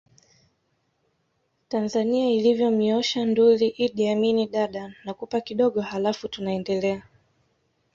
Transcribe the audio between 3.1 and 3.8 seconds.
Nduli